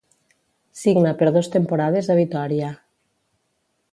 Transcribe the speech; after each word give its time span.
Signa 0.83 1.11
per 1.19 1.27
dos 1.35 1.51
temporades 1.57 2.11
a 2.13 2.17
Vitòria. 2.21 2.73